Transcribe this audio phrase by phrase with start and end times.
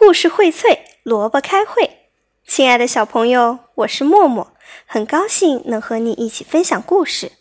[0.00, 1.90] 故事荟萃，萝卜开会。
[2.46, 4.52] 亲爱的小朋友，我是默默，
[4.86, 7.32] 很高兴能和你一起分享故事。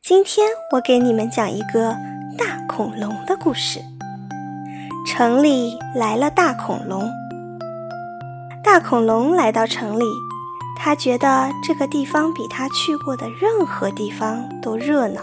[0.00, 1.96] 今天我给你们讲一个
[2.38, 3.80] 大恐龙的故事。
[5.04, 7.10] 城里来了大恐龙。
[8.62, 10.04] 大恐龙来到城里，
[10.78, 15.20] 他觉得这个地方比他去过的任何地方都热闹。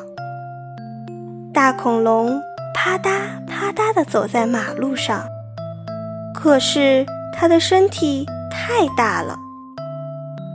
[1.54, 2.42] 大恐龙
[2.76, 5.24] 啪嗒啪嗒地走在马路上。
[6.34, 9.38] 可是他的身体太大了，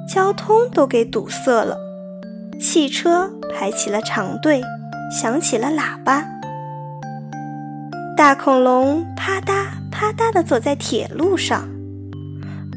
[0.09, 1.77] 交通都给堵塞了，
[2.61, 4.63] 汽车排起了长队，
[5.11, 6.25] 响起了喇叭。
[8.17, 11.69] 大恐龙啪嗒啪嗒地走在铁路上，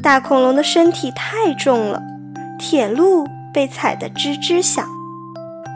[0.04, 2.02] 大恐龙的身体太重了，
[2.60, 4.86] 铁路被踩得吱吱响，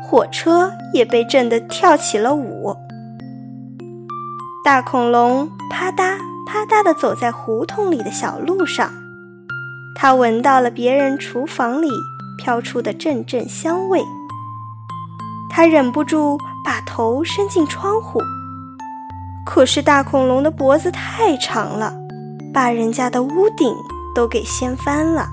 [0.03, 2.75] 火车也被震得跳起了舞。
[4.65, 6.20] 大恐龙啪嗒。
[6.81, 8.91] 啪嗒地走在胡同里的小路上，
[9.95, 11.87] 他闻到了别人厨房里
[12.39, 14.01] 飘出的阵阵香味。
[15.51, 18.19] 他忍不住把头伸进窗户，
[19.45, 21.93] 可是大恐龙的脖子太长了，
[22.51, 23.71] 把人家的屋顶
[24.15, 25.27] 都给掀翻了。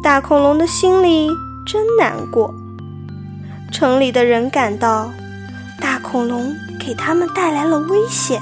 [0.00, 1.28] 大恐龙的心里
[1.66, 2.54] 真难过。
[3.72, 5.10] 城里的人感到，
[5.80, 8.40] 大恐龙给他们带来了危险。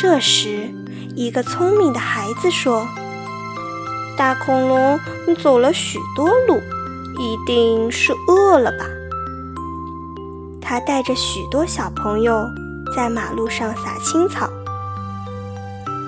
[0.00, 0.72] 这时，
[1.16, 2.86] 一个聪明的孩子说
[4.16, 4.96] ：“大恐龙
[5.42, 6.62] 走了许多路，
[7.18, 8.86] 一定是饿了吧？”
[10.62, 12.46] 他带着许多小朋友
[12.94, 14.48] 在马路上撒青草。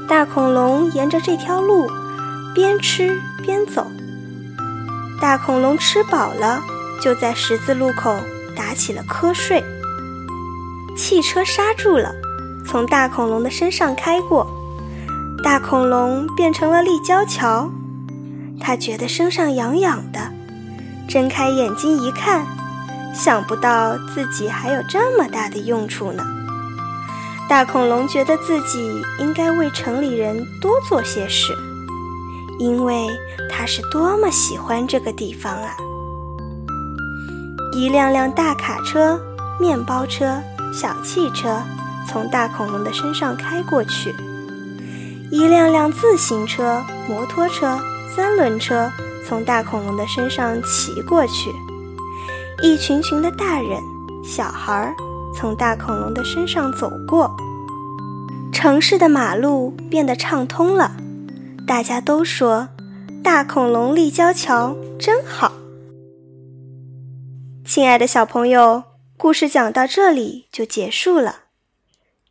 [0.08, 1.90] 大恐龙沿着这条路
[2.54, 3.84] 边吃边走。
[5.20, 6.60] 大恐龙吃饱了，
[7.02, 8.16] 就在十字路口
[8.54, 9.64] 打起了瞌睡。
[10.96, 12.14] 汽车刹住了。
[12.66, 14.46] 从大恐龙的身上开过，
[15.42, 17.68] 大恐龙变成了立交桥。
[18.60, 20.20] 他觉得身上痒痒的，
[21.08, 22.46] 睁开眼睛一看，
[23.14, 26.22] 想不到自己还有这么大的用处呢。
[27.48, 31.52] 大恐龙觉得自己应该为城里人多做些事，
[32.58, 33.08] 因为
[33.50, 35.74] 他是多么喜欢这个地方啊！
[37.72, 39.18] 一辆辆大卡车、
[39.58, 40.40] 面包车、
[40.72, 41.60] 小汽车。
[42.10, 44.12] 从大恐龙的身上开过去，
[45.30, 47.78] 一辆辆自行车、摩托车、
[48.16, 48.90] 三轮车
[49.24, 51.52] 从大恐龙的身上骑过去，
[52.64, 53.80] 一群群的大人、
[54.24, 54.92] 小孩
[55.36, 57.30] 从大恐龙的身上走过。
[58.52, 60.90] 城市的马路变得畅通了，
[61.64, 62.68] 大家都说
[63.22, 65.52] ：“大恐龙立交桥真好。”
[67.64, 68.82] 亲爱的小朋友，
[69.16, 71.36] 故事讲到这里就结束了。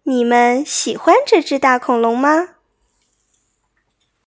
[0.09, 2.59] 你们喜欢这只大恐龙吗？